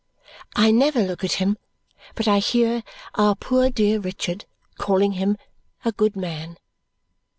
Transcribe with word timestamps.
I 0.55 0.71
never 0.71 1.03
look 1.03 1.23
at 1.23 1.33
him 1.33 1.59
but 2.15 2.27
I 2.27 2.39
hear 2.39 2.81
our 3.13 3.35
poor 3.35 3.69
dear 3.69 3.99
Richard 3.99 4.45
calling 4.79 5.11
him 5.11 5.37
a 5.85 5.91
good 5.91 6.15
man. 6.15 6.57